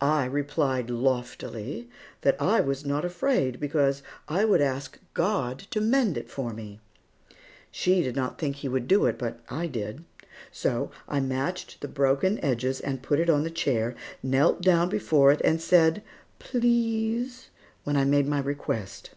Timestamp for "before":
14.88-15.30